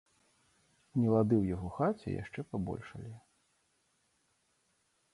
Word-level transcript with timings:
Нелады 1.01 1.35
ў 1.41 1.43
яго 1.55 1.69
хаце 1.77 2.15
яшчэ 2.23 2.39
пабольшалі. 2.57 3.15